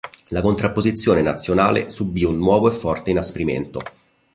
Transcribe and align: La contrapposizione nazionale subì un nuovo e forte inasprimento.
La 0.29 0.41
contrapposizione 0.41 1.21
nazionale 1.21 1.91
subì 1.91 2.23
un 2.23 2.39
nuovo 2.39 2.67
e 2.67 2.71
forte 2.73 3.11
inasprimento. 3.11 3.81